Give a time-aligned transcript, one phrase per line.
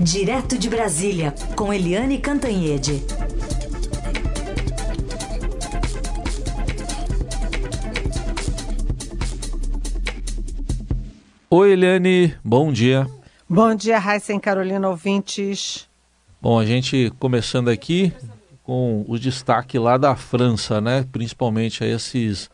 [0.00, 3.02] Direto de Brasília, com Eliane Cantanhede.
[11.48, 13.06] Oi, Eliane, bom dia.
[13.48, 15.88] Bom dia, Raíssa e Carolina ouvintes.
[16.42, 18.12] Bom, a gente começando aqui
[18.62, 21.06] com o destaque lá da França, né?
[21.10, 22.50] Principalmente a esses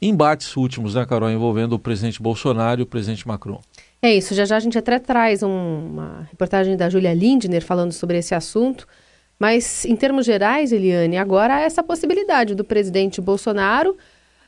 [0.00, 3.60] embates últimos, né, Carol, envolvendo o presidente Bolsonaro e o presidente Macron.
[4.00, 7.92] É isso, já já a gente até traz um, uma reportagem da Julia Lindner falando
[7.92, 8.86] sobre esse assunto.
[9.38, 13.96] Mas, em termos gerais, Eliane, agora há essa possibilidade do presidente Bolsonaro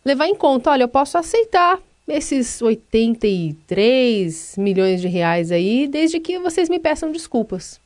[0.05, 1.79] levar em conta: olha, eu posso aceitar
[2.09, 7.81] esses 83 milhões de reais aí, desde que vocês me peçam desculpas.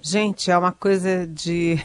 [0.00, 1.76] Gente, é uma coisa de.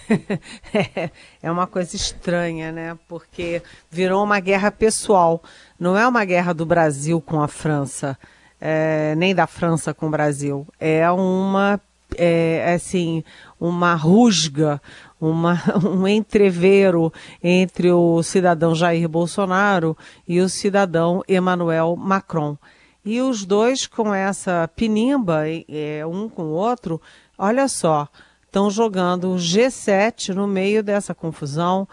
[1.41, 2.97] é uma coisa estranha, né?
[3.07, 5.41] Porque virou uma guerra pessoal.
[5.79, 8.17] Não é uma guerra do Brasil com a França,
[8.65, 10.65] é, nem da França com o Brasil.
[10.79, 11.79] É uma.
[12.15, 13.23] É, assim,
[13.59, 14.79] uma rusga,
[15.19, 17.11] uma, um entrevero
[17.43, 19.97] entre o cidadão Jair Bolsonaro
[20.27, 22.55] e o cidadão Emmanuel Macron.
[23.03, 27.01] E os dois com essa pinimba, é, um com o outro,
[27.35, 28.07] olha só,
[28.45, 31.87] estão jogando o G7 no meio dessa confusão,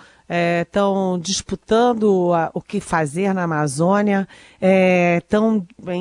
[0.62, 4.28] estão é, disputando a, o que fazer na Amazônia,
[5.18, 6.00] estão é,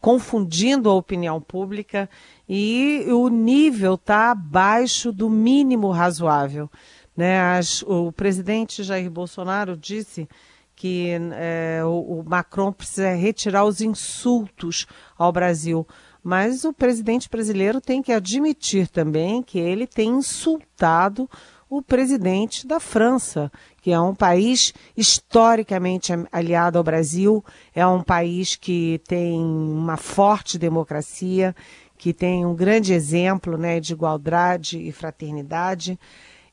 [0.00, 2.08] confundindo a opinião pública
[2.48, 6.70] e o nível está abaixo do mínimo razoável.
[7.16, 7.40] Né?
[7.40, 10.28] As, o presidente Jair Bolsonaro disse
[10.74, 14.86] que é, o, o Macron precisa retirar os insultos
[15.18, 15.86] ao Brasil.
[16.22, 21.28] Mas o presidente brasileiro tem que admitir também que ele tem insultado
[21.70, 28.56] o presidente da França, que é um país historicamente aliado ao Brasil, é um país
[28.56, 31.54] que tem uma forte democracia,
[31.96, 35.96] que tem um grande exemplo né, de igualdade e fraternidade.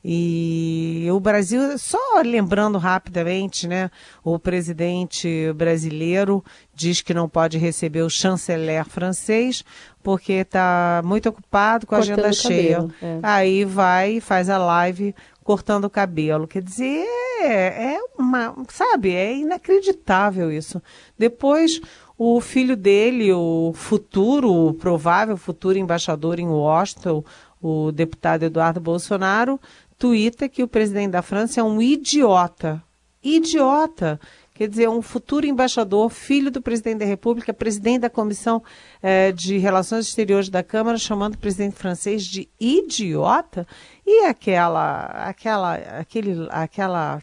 [0.04, 3.90] E o Brasil, só lembrando rapidamente, né,
[4.22, 9.64] o presidente brasileiro diz que não pode receber o chanceler francês
[10.02, 12.88] porque está muito ocupado com a cortando agenda cheia.
[13.02, 13.18] É.
[13.22, 16.46] Aí vai e faz a live cortando o cabelo.
[16.46, 17.04] Quer dizer,
[17.40, 20.80] é, é uma, sabe, é inacreditável isso.
[21.18, 21.80] Depois
[22.16, 27.24] o filho dele, o futuro, o provável futuro embaixador em Washington,
[27.62, 29.60] o deputado Eduardo Bolsonaro,
[29.98, 32.82] tuita que o presidente da França é um idiota.
[33.22, 34.20] Idiota.
[34.54, 38.62] Quer dizer, um futuro embaixador, filho do presidente da República, presidente da Comissão
[39.00, 43.66] eh, de Relações Exteriores da Câmara, chamando o presidente francês de idiota.
[44.04, 47.22] E aquela, aquela, aquele, aquela,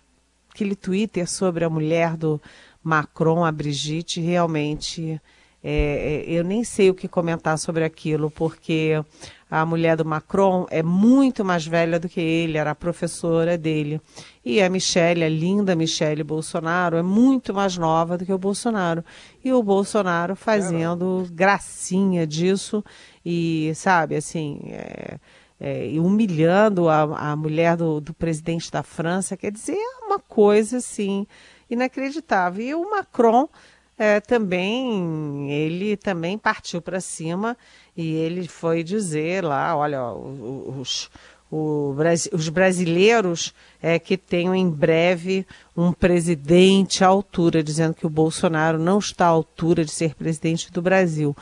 [0.50, 2.41] aquele Twitter sobre a mulher do
[2.81, 5.19] Macron, a Brigitte, realmente
[5.68, 9.03] é, é, eu nem sei o que comentar sobre aquilo, porque
[9.50, 14.00] a mulher do Macron é muito mais velha do que ele, era professora dele.
[14.46, 19.03] E a Michelle, a linda Michelle Bolsonaro, é muito mais nova do que o Bolsonaro.
[19.44, 22.86] E o Bolsonaro fazendo gracinha disso
[23.26, 25.18] e, sabe, assim, é,
[25.59, 30.78] é, humilhando a, a mulher do, do presidente da França, quer dizer, é uma coisa
[30.78, 31.26] assim
[31.68, 32.64] inacreditável.
[32.64, 33.50] E o Macron
[33.97, 37.57] é, também ele também partiu para cima
[37.95, 41.09] e ele foi dizer lá, olha, os,
[41.50, 45.45] os, os brasileiros é, que tenham em breve
[45.75, 50.72] um presidente à altura, dizendo que o Bolsonaro não está à altura de ser presidente
[50.72, 51.35] do Brasil.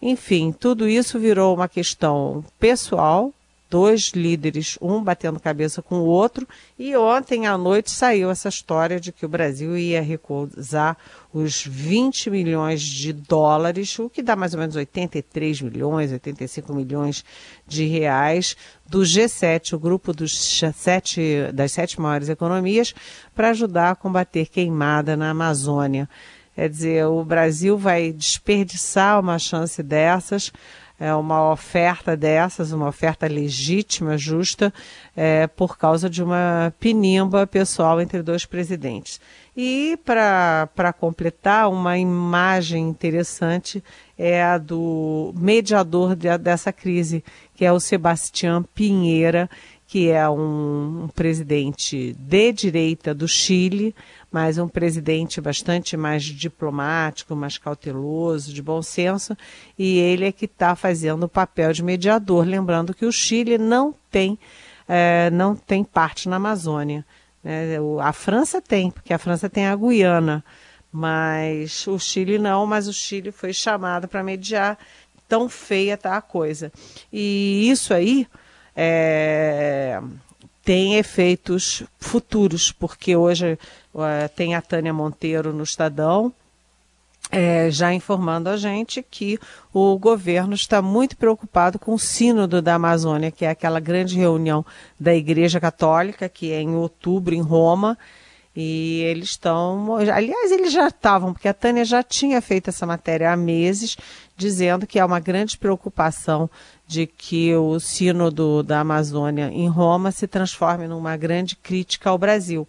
[0.00, 3.32] Enfim, tudo isso virou uma questão pessoal
[3.70, 6.48] dois líderes, um batendo cabeça com o outro,
[6.78, 10.96] e ontem à noite saiu essa história de que o Brasil ia recusar
[11.32, 17.24] os 20 milhões de dólares, o que dá mais ou menos 83 milhões, 85 milhões
[17.66, 18.56] de reais
[18.86, 22.94] do G7, o grupo dos sete, das sete maiores economias,
[23.34, 26.08] para ajudar a combater queimada na Amazônia.
[26.54, 30.50] Quer dizer, o Brasil vai desperdiçar uma chance dessas
[30.98, 34.72] é, uma oferta dessas, uma oferta legítima, justa,
[35.16, 39.20] é, por causa de uma pinimba pessoal entre dois presidentes.
[39.56, 43.82] E para completar, uma imagem interessante
[44.16, 47.24] é a do mediador de, dessa crise,
[47.54, 49.48] que é o Sebastião Pinheira,
[49.88, 53.94] que é um, um presidente de direita do Chile,
[54.30, 59.34] mas um presidente bastante mais diplomático, mais cauteloso, de bom senso,
[59.78, 63.94] e ele é que está fazendo o papel de mediador, lembrando que o Chile não
[64.10, 64.38] tem,
[64.86, 67.02] é, não tem parte na Amazônia.
[67.42, 67.78] Né?
[68.02, 70.44] A França tem, porque a França tem a Guiana,
[70.92, 74.78] mas o Chile não, mas o Chile foi chamado para mediar
[75.26, 76.70] tão feia está a coisa.
[77.10, 78.26] E isso aí
[78.80, 80.00] é,
[80.62, 83.58] tem efeitos futuros, porque hoje
[83.92, 86.32] uh, tem a Tânia Monteiro no Estadão.
[87.28, 89.36] É, já informando a gente que
[89.74, 94.64] o governo está muito preocupado com o Sínodo da Amazônia, que é aquela grande reunião
[94.98, 97.98] da Igreja Católica, que é em outubro em Roma,
[98.54, 99.96] e eles estão.
[99.96, 103.96] Aliás, eles já estavam, porque a Tânia já tinha feito essa matéria há meses,
[104.36, 106.48] dizendo que há uma grande preocupação
[106.88, 112.66] de que o Sínodo da Amazônia em Roma se transforme numa grande crítica ao Brasil.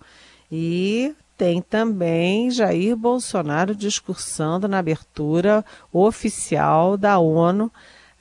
[0.52, 5.64] E tem também Jair Bolsonaro discursando na abertura
[5.94, 7.72] oficial da ONU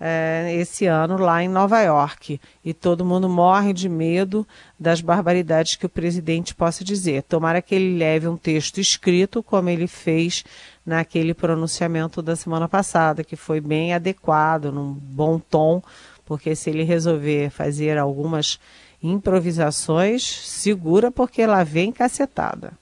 [0.01, 2.41] é, esse ano lá em Nova York.
[2.65, 4.47] E todo mundo morre de medo
[4.79, 7.23] das barbaridades que o presidente possa dizer.
[7.25, 10.45] Tomara que ele leve um texto escrito, como ele fez
[10.85, 15.83] naquele pronunciamento da semana passada, que foi bem adequado, num bom tom,
[16.25, 18.59] porque se ele resolver fazer algumas
[19.03, 22.73] improvisações, segura porque lá vem cacetada.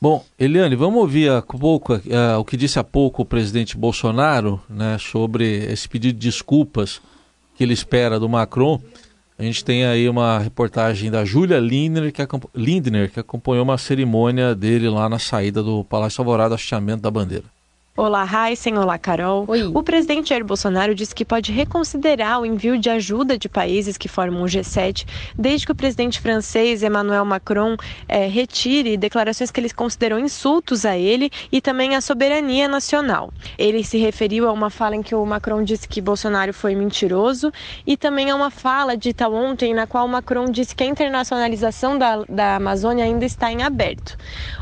[0.00, 4.62] Bom, Eliane, vamos ouvir a pouco, uh, o que disse há pouco o presidente Bolsonaro
[4.70, 7.00] né, sobre esse pedido de desculpas
[7.56, 8.80] que ele espera do Macron.
[9.36, 12.22] A gente tem aí uma reportagem da Júlia Lindner que,
[12.54, 17.57] Lindner, que acompanhou uma cerimônia dele lá na saída do Palácio Alvorada, hasteamento da bandeira.
[17.98, 18.78] Olá, Heisen.
[18.78, 19.44] Olá, Carol.
[19.48, 19.72] Oi.
[19.74, 24.06] O presidente Jair Bolsonaro disse que pode reconsiderar o envio de ajuda de países que
[24.06, 25.04] formam o G7,
[25.36, 30.96] desde que o presidente francês Emmanuel Macron é, retire declarações que ele considerou insultos a
[30.96, 33.32] ele e também à soberania nacional.
[33.58, 37.50] Ele se referiu a uma fala em que o Macron disse que Bolsonaro foi mentiroso
[37.84, 42.22] e também a uma fala dita ontem na qual Macron disse que a internacionalização da,
[42.28, 44.16] da Amazônia ainda está em aberto.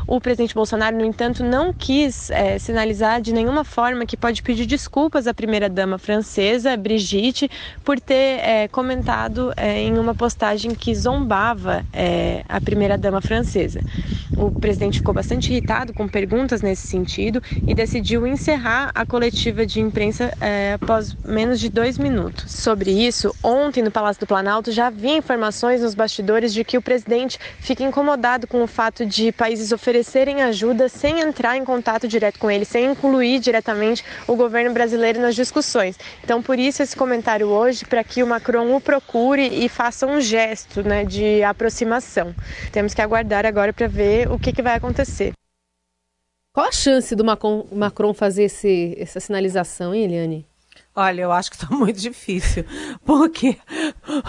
[0.07, 4.65] O presidente Bolsonaro, no entanto, não quis é, sinalizar de nenhuma forma que pode pedir
[4.65, 7.51] desculpas à primeira-dama francesa, Brigitte,
[7.83, 13.81] por ter é, comentado é, em uma postagem que zombava é, a primeira-dama francesa.
[14.37, 19.81] O presidente ficou bastante irritado com perguntas nesse sentido e decidiu encerrar a coletiva de
[19.81, 20.31] imprensa
[20.75, 22.51] após menos de dois minutos.
[22.51, 26.81] Sobre isso, ontem no Palácio do Planalto já havia informações nos bastidores de que o
[26.81, 32.37] presidente fica incomodado com o fato de países oferecerem ajuda sem entrar em contato direto
[32.37, 35.97] com ele, sem incluir incluir diretamente o governo brasileiro nas discussões.
[36.23, 40.21] Então, por isso esse comentário hoje, para que o Macron o procure e faça um
[40.21, 42.33] gesto né, de aproximação.
[42.71, 45.31] Temos que aguardar agora para ver o que, que vai acontecer.
[46.53, 50.45] Qual a chance do Macron fazer esse, essa sinalização, hein, Eliane?
[50.99, 52.65] Olha, eu acho que está muito difícil,
[53.05, 53.55] porque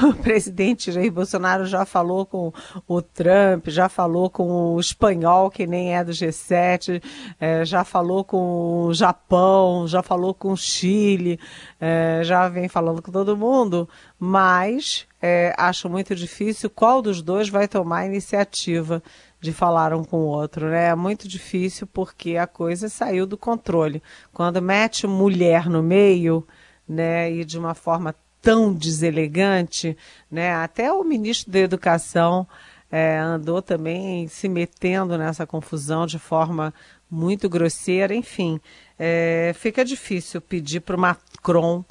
[0.07, 2.53] o presidente Jair Bolsonaro já falou com
[2.87, 7.03] o Trump, já falou com o espanhol, que nem é do G7,
[7.41, 11.41] é, já falou com o Japão, já falou com o Chile,
[11.81, 13.89] é, já vem falando com todo mundo,
[14.19, 19.03] mas é, acho muito difícil qual dos dois vai tomar a iniciativa
[19.41, 20.89] de falar um com o outro, né?
[20.89, 24.03] É muito difícil porque a coisa saiu do controle.
[24.33, 26.47] Quando mete mulher no meio,
[26.89, 29.97] né, e de uma forma tão deselegante,
[30.31, 30.55] né?
[30.55, 32.47] Até o ministro da Educação
[32.91, 36.73] é, andou também se metendo nessa confusão de forma
[37.11, 38.15] muito grosseira.
[38.15, 38.61] Enfim,
[38.99, 41.85] é, fica difícil pedir para o Macron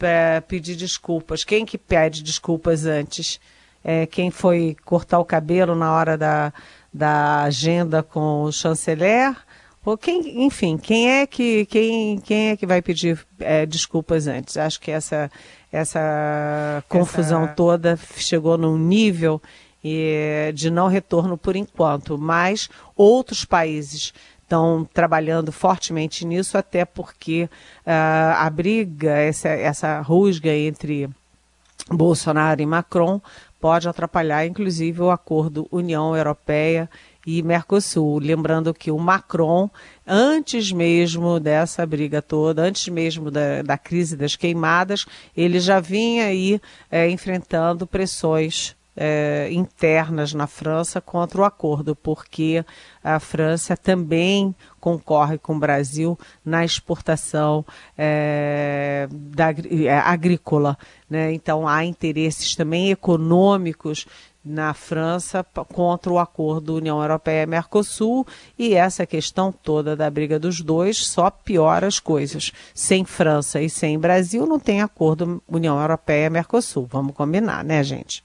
[0.00, 1.44] é, pedir desculpas.
[1.44, 3.40] Quem que pede desculpas antes?
[3.82, 6.52] É, quem foi cortar o cabelo na hora da,
[6.94, 9.36] da agenda com o chanceler?
[9.84, 14.56] Ou quem, enfim, quem é que quem, quem é que vai pedir é, desculpas antes?
[14.56, 15.30] Acho que essa
[15.70, 17.54] essa confusão essa...
[17.54, 19.42] toda chegou num nível
[19.84, 27.48] e, de não retorno por enquanto, mas outros países estão trabalhando fortemente nisso, até porque
[27.84, 31.10] uh, a briga, essa, essa rusga entre
[31.90, 33.20] Bolsonaro e Macron
[33.64, 36.86] pode atrapalhar, inclusive, o acordo União Europeia
[37.26, 38.18] e Mercosul.
[38.18, 39.70] Lembrando que o Macron,
[40.06, 46.26] antes mesmo dessa briga toda, antes mesmo da, da crise das queimadas, ele já vinha
[46.26, 52.64] aí é, enfrentando pressões é, internas na França contra o acordo, porque
[53.02, 57.64] a França também concorre com o Brasil na exportação
[57.96, 60.78] é, da, é, agrícola.
[61.08, 61.32] Né?
[61.32, 64.06] Então há interesses também econômicos
[64.44, 68.26] na França contra o acordo União Europeia-Mercosul
[68.58, 72.52] e essa questão toda da briga dos dois só piora as coisas.
[72.74, 76.86] Sem França e sem Brasil não tem acordo União Europeia-Mercosul.
[76.90, 78.22] Vamos combinar, né, gente?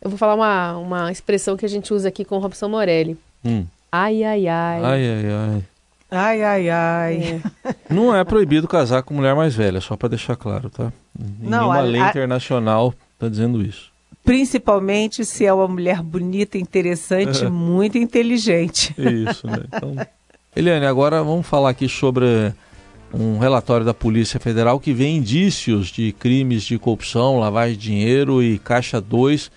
[0.00, 3.18] Eu vou falar uma, uma expressão que a gente usa aqui com o Robson Morelli.
[3.44, 3.66] Hum.
[3.92, 4.84] Ai, ai, ai.
[4.84, 5.64] Ai, ai, ai.
[6.10, 7.42] Ai, ai, ai.
[7.64, 7.74] É.
[7.92, 10.92] Não é proibido casar com mulher mais velha, só para deixar claro, tá?
[11.38, 12.08] Nenhuma a, lei a...
[12.08, 13.90] internacional está dizendo isso.
[14.24, 17.48] Principalmente se é uma mulher bonita, interessante, é.
[17.50, 18.94] muito inteligente.
[18.98, 19.64] Isso, né?
[19.72, 19.94] Então,
[20.56, 22.52] Eliane, agora vamos falar aqui sobre
[23.12, 28.42] um relatório da Polícia Federal que vê indícios de crimes de corrupção, lavagem de dinheiro
[28.42, 29.50] e Caixa 2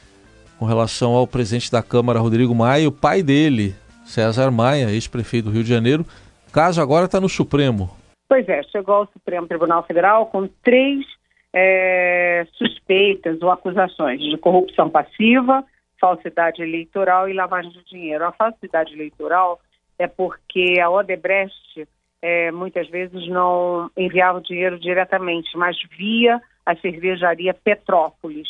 [0.64, 5.50] com relação ao presidente da Câmara, Rodrigo Maia, e o pai dele, César Maia, ex-prefeito
[5.50, 6.06] do Rio de Janeiro.
[6.48, 7.90] O caso agora está no Supremo.
[8.30, 11.06] Pois é, chegou ao Supremo Tribunal Federal com três
[11.54, 15.66] é, suspeitas ou acusações de corrupção passiva,
[16.00, 18.24] falsidade eleitoral e lavagem de dinheiro.
[18.24, 19.60] A falsidade eleitoral
[20.00, 21.86] é porque a Odebrecht
[22.22, 28.48] é, muitas vezes não enviava o dinheiro diretamente, mas via a cervejaria Petrópolis.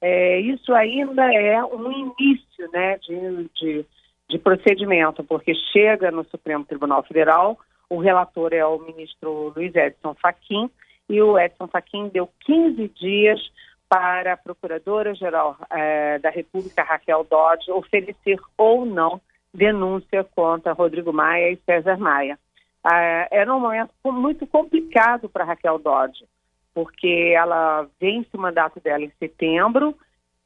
[0.00, 3.86] É, isso ainda é um início né, de, de,
[4.28, 7.58] de, procedimento, porque chega no Supremo Tribunal Federal,
[7.90, 10.70] o relator é o ministro Luiz Edson Fachin,
[11.08, 13.40] e o Edson Fachin deu 15 dias
[13.88, 19.20] para a Procuradora-Geral é, da República, Raquel Dodge, oferecer ou não
[19.52, 22.38] denúncia contra Rodrigo Maia e César Maia.
[22.84, 26.24] Ah, era um momento muito complicado para Raquel Dodge,
[26.78, 29.96] porque ela vence o mandato dela em setembro,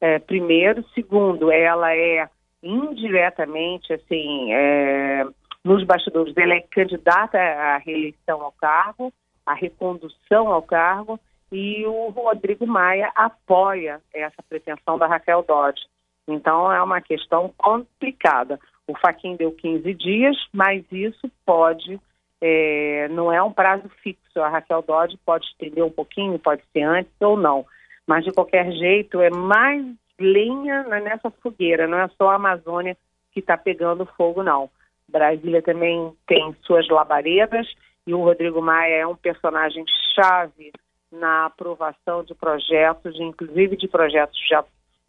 [0.01, 0.83] é, primeiro.
[0.95, 2.27] Segundo, ela é
[2.63, 5.27] indiretamente, assim, é,
[5.63, 9.13] nos bastidores, ela é candidata à reeleição ao cargo,
[9.45, 11.19] à recondução ao cargo,
[11.51, 15.83] e o Rodrigo Maia apoia essa pretensão da Raquel Dodge.
[16.27, 18.59] Então, é uma questão complicada.
[18.87, 22.01] O Faquin deu 15 dias, mas isso pode
[22.45, 24.41] é, não é um prazo fixo.
[24.41, 27.65] A Raquel Dodge pode estender um pouquinho, pode ser antes ou não.
[28.05, 29.85] Mas, de qualquer jeito, é mais
[30.19, 32.97] lenha nessa fogueira, não é só a Amazônia
[33.31, 34.69] que está pegando fogo, não.
[35.07, 37.65] Brasília também tem suas labaredas
[38.05, 40.73] e o Rodrigo Maia é um personagem chave
[41.09, 44.65] na aprovação de projetos, inclusive de projetos já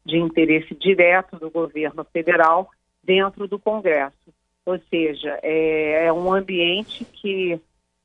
[0.07, 2.71] de interesse direto do governo federal
[3.03, 4.33] dentro do Congresso.
[4.67, 7.61] Ou seja, é, é um ambiente que,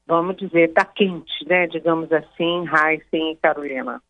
[0.05, 1.67] vamos dizer, está quente, né?
[1.67, 4.01] Digamos assim, Heisen e Carolina.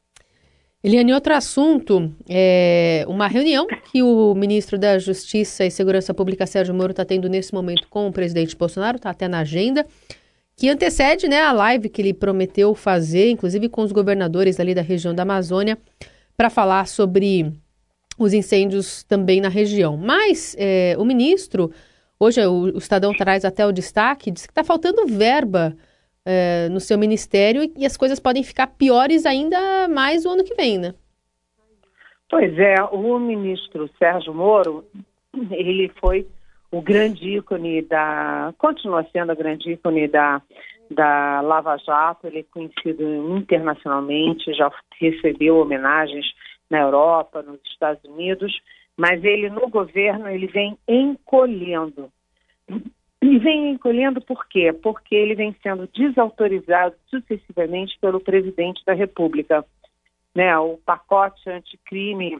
[0.81, 6.73] Eliane, outro assunto, é uma reunião que o ministro da Justiça e Segurança Pública, Sérgio
[6.73, 9.85] Moro, está tendo nesse momento com o presidente Bolsonaro, está até na agenda,
[10.55, 14.81] que antecede né, a live que ele prometeu fazer, inclusive com os governadores ali da
[14.81, 15.77] região da Amazônia,
[16.37, 17.51] para falar sobre
[18.17, 19.97] os incêndios também na região.
[19.97, 21.71] Mas é, o ministro
[22.19, 25.73] Hoje o, o Estadão traz até o destaque, diz que está faltando verba
[26.25, 30.43] é, no seu ministério e, e as coisas podem ficar piores ainda mais o ano
[30.43, 30.93] que vem, né?
[32.29, 34.85] Pois é, o ministro Sérgio Moro,
[35.49, 36.27] ele foi
[36.71, 38.53] o grande ícone da.
[38.57, 40.41] continua sendo o grande ícone da,
[40.91, 43.03] da Lava Jato, ele é conhecido
[43.35, 46.25] internacionalmente, já recebeu homenagens
[46.69, 48.53] na Europa, nos Estados Unidos,
[48.99, 52.11] mas ele no governo ele vem encolhendo.
[53.21, 54.73] E vem encolhendo por quê?
[54.73, 59.65] Porque ele vem sendo desautorizado sucessivamente pelo presidente da República.
[60.35, 62.39] Né, o pacote anticrime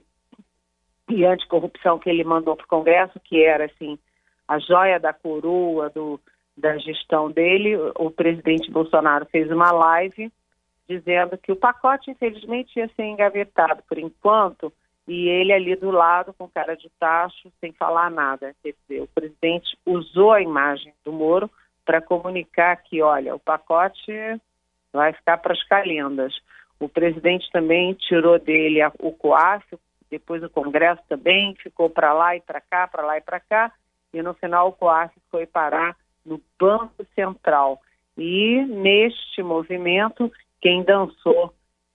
[1.10, 3.98] e anticorrupção que ele mandou para o Congresso, que era assim
[4.46, 6.20] a joia da coroa do,
[6.58, 10.30] da gestão dele, o presidente Bolsonaro fez uma live
[10.90, 14.74] dizendo que o pacote, infelizmente, ia ser engavetado por enquanto,
[15.10, 18.56] e ele ali do lado com cara de tacho, sem falar nada.
[18.62, 21.50] Quer dizer, o presidente usou a imagem do Moro
[21.84, 24.14] para comunicar que, olha, o pacote
[24.94, 26.40] vai ficar para as calendas.
[26.80, 29.66] O presidente também tirou dele o COAF,
[30.12, 33.74] depois o Congresso também ficou para lá e para cá, para lá e para cá,
[34.14, 37.82] e no final o COAF foi parar no Banco Central.
[38.16, 41.52] E neste movimento, quem dançou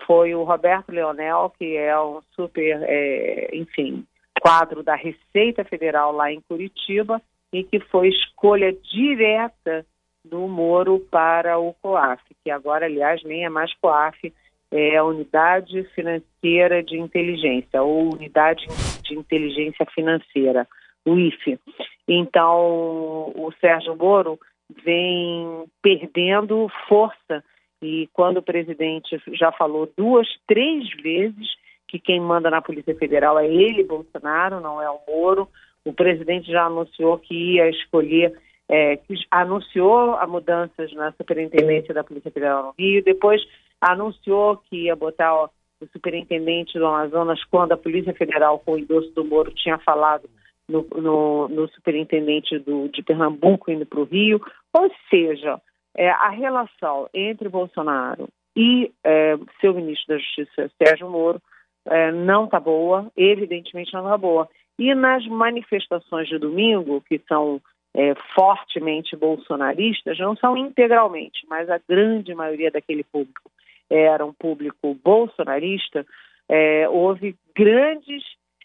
[0.07, 4.05] foi o Roberto Leonel, que é um super, é, enfim,
[4.41, 7.21] quadro da Receita Federal lá em Curitiba
[7.53, 9.87] e que foi escolha direta
[10.25, 14.33] do Moro para o COAF, que agora, aliás, nem é mais COAF,
[14.71, 18.67] é a Unidade Financeira de Inteligência, ou Unidade
[19.03, 20.67] de Inteligência Financeira,
[21.05, 21.61] o IFE.
[22.09, 24.39] Então, o Sérgio Moro
[24.85, 27.45] vem perdendo força
[27.83, 31.49] e quando o presidente já falou duas, três vezes
[31.87, 35.49] que quem manda na Polícia Federal é ele, Bolsonaro, não é o Moro,
[35.85, 38.33] o presidente já anunciou que ia escolher,
[38.69, 38.99] é,
[39.31, 43.43] anunciou a mudanças na superintendência da Polícia Federal no Rio, depois
[43.81, 45.49] anunciou que ia botar ó,
[45.81, 50.29] o superintendente do Amazonas quando a Polícia Federal, com o endosso do Moro, tinha falado
[50.69, 54.41] no, no, no superintendente do, de Pernambuco indo para o Rio.
[54.73, 55.61] Ou seja,
[55.97, 61.41] é, a relação entre Bolsonaro e é, seu ministro da Justiça, Sérgio Moro,
[61.87, 64.49] é, não está boa, evidentemente não está boa.
[64.79, 67.61] E nas manifestações de domingo, que são
[67.95, 73.51] é, fortemente bolsonaristas, não são integralmente, mas a grande maioria daquele público
[73.89, 76.05] era um público bolsonarista,
[76.49, 78.23] é, houve grandes,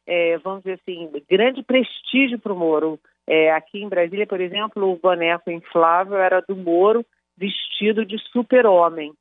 [0.08, 3.00] é, vamos dizer assim, grande prestígio para o Moro.
[3.28, 7.06] É, aqui em Brasília, por exemplo, o boneco inflável era do Moro
[7.40, 9.14] vestido de super-homem.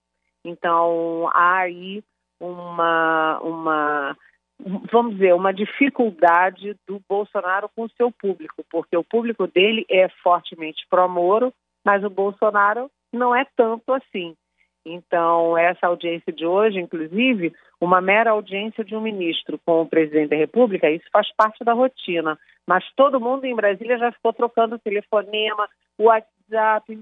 [0.44, 2.02] Então, há aí
[2.40, 4.16] uma, uma,
[4.90, 10.08] vamos dizer, uma dificuldade do Bolsonaro com o seu público, porque o público dele é
[10.22, 11.52] fortemente pró-Moro,
[11.84, 14.34] mas o Bolsonaro não é tanto assim.
[14.84, 20.30] Então, essa audiência de hoje, inclusive, uma mera audiência de um ministro com o presidente
[20.30, 22.38] da República, isso faz parte da rotina.
[22.66, 26.98] Mas todo mundo em Brasília já ficou trocando telefonema, WhatsApp.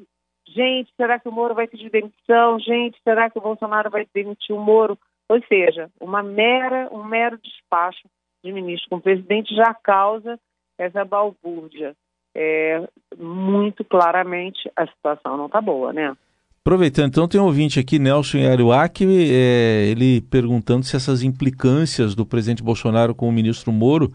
[0.49, 2.59] Gente, será que o Moro vai pedir demissão?
[2.61, 4.99] Gente, será que o Bolsonaro vai demitir o Moro?
[5.29, 8.09] Ou seja, uma mera, um mero despacho
[8.45, 10.39] de ministro com o presidente já causa
[10.79, 11.95] essa balbúrdia.
[12.35, 12.87] É,
[13.19, 16.15] muito claramente a situação não está boa, né?
[16.61, 22.27] Aproveitando, então tem um ouvinte aqui, Nelson Ariuac, é, ele perguntando se essas implicâncias do
[22.27, 24.13] presidente Bolsonaro com o ministro Moro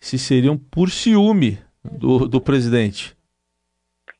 [0.00, 3.16] se seriam por ciúme do, do presidente.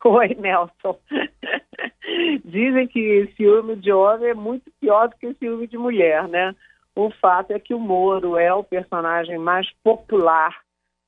[0.04, 0.99] Oi, Nelson.
[2.44, 6.54] Dizem que ciúme de homem é muito pior do que ciúme de mulher, né?
[6.94, 10.54] O fato é que o Moro é o personagem mais popular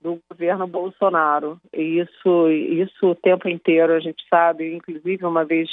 [0.01, 1.61] do governo Bolsonaro.
[1.73, 4.75] E isso, isso o tempo inteiro a gente sabe.
[4.75, 5.69] Inclusive, uma vez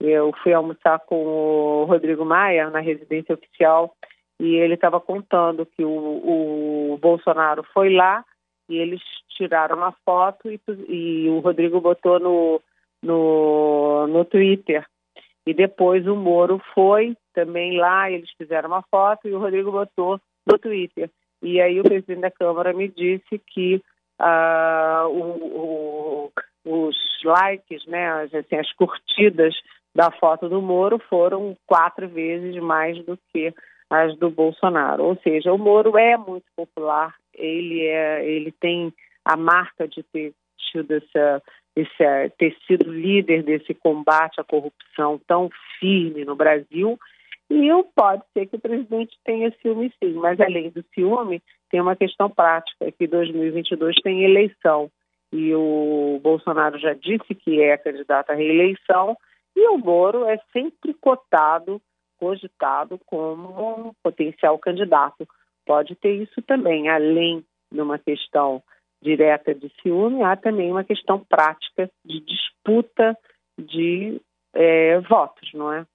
[0.00, 3.92] eu fui almoçar com o Rodrigo Maia na residência oficial
[4.40, 8.24] e ele estava contando que o, o, Bolsonaro foi lá
[8.68, 12.60] e eles tiraram uma foto e, e o Rodrigo botou no,
[13.02, 14.84] no, no Twitter.
[15.46, 20.20] E depois o Moro foi também lá, eles fizeram uma foto e o Rodrigo botou
[20.46, 21.10] no Twitter.
[21.42, 23.80] E aí o presidente da Câmara me disse que
[24.20, 26.30] uh, o,
[26.64, 29.54] o, os likes, né, assim, as curtidas
[29.94, 33.54] da foto do Moro foram quatro vezes mais do que
[33.88, 35.04] as do Bolsonaro.
[35.04, 38.92] Ou seja, o Moro é muito popular, ele, é, ele tem
[39.24, 40.34] a marca de ter
[40.70, 41.42] tido essa,
[41.80, 46.98] esse, ter sido líder desse combate à corrupção tão firme no Brasil.
[47.50, 51.96] E pode ser que o presidente tenha ciúme sim, mas além do ciúme, tem uma
[51.96, 54.90] questão prática, que 2022 tem eleição.
[55.32, 59.16] E o Bolsonaro já disse que é candidato à reeleição,
[59.56, 61.80] e o Moro é sempre cotado,
[62.18, 65.26] cogitado como um potencial candidato.
[65.64, 68.62] Pode ter isso também, além de uma questão
[69.02, 73.16] direta de ciúme, há também uma questão prática de disputa
[73.58, 74.20] de
[74.54, 75.86] é, votos, não é?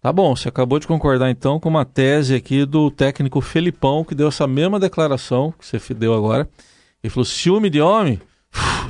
[0.00, 4.14] Tá bom, você acabou de concordar então com uma tese aqui do técnico Felipão, que
[4.14, 6.46] deu essa mesma declaração que você deu agora.
[7.02, 8.20] Ele falou ciúme de homem,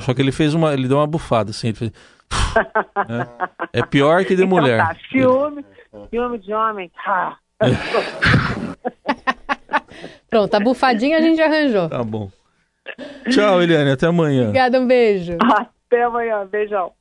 [0.01, 1.91] só que ele fez uma, ele deu uma bufada assim, ele fez,
[3.73, 3.79] é.
[3.79, 4.77] é pior que de então, mulher.
[4.77, 5.65] Tá, ciúme,
[6.09, 6.91] ciúme de homem.
[7.05, 7.37] Ah.
[10.29, 11.87] Pronto, a bufadinha a gente arranjou.
[11.87, 12.29] Tá bom.
[13.29, 13.91] Tchau, Eliane.
[13.91, 14.43] Até amanhã.
[14.43, 15.37] Obrigada, um beijo.
[15.41, 16.45] Até amanhã.
[16.45, 16.91] Beijão.